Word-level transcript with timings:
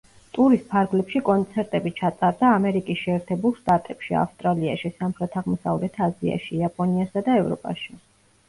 ტურის 0.35 0.61
ფარგლებში 0.69 1.19
კონცერტები 1.27 1.91
ჩატარდა 1.99 2.47
ამერიკის 2.53 3.03
შეერთებულ 3.03 3.53
შტატებში, 3.59 4.15
ავსტრალიაში, 4.23 4.91
სამხრეთ-აღმოსავლეთ 5.03 6.03
აზიაში, 6.07 6.53
იაპონიასა 6.63 7.25
და 7.31 7.41
ევროპაში. 7.45 7.99